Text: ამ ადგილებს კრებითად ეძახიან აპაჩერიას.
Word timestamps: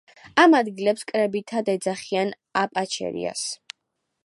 ამ 0.43 0.55
ადგილებს 0.59 1.05
კრებითად 1.11 1.69
ეძახიან 1.75 2.33
აპაჩერიას. 2.65 3.47